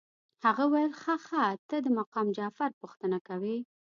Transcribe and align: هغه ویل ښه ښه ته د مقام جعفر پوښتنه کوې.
هغه 0.45 0.63
ویل 0.71 0.91
ښه 1.01 1.15
ښه 1.25 1.43
ته 1.69 1.75
د 1.85 1.87
مقام 1.99 2.27
جعفر 2.37 2.69
پوښتنه 2.81 3.17
کوې. 3.27 3.57